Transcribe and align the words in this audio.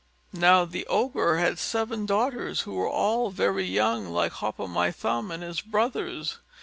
Now 0.33 0.65
the 0.65 0.87
Ogre 0.87 1.37
had 1.37 1.59
seven 1.59 2.07
daughters, 2.07 2.61
who 2.61 2.73
were 2.73 2.89
all 2.89 3.29
very 3.29 3.65
young 3.65 4.07
like 4.09 4.31
Hop 4.31 4.59
o' 4.59 4.65
my 4.65 4.89
thumb 4.89 5.29
and 5.29 5.43
his 5.43 5.61
brothers. 5.61 6.39